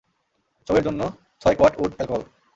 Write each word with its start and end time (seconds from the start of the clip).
Show 0.67 0.73
এর 0.77 0.83
জন্য 0.87 1.01
ছয় 1.41 1.55
কোয়াট 1.57 1.73
উড 1.81 1.91
অ্যালকোহল। 1.95 2.23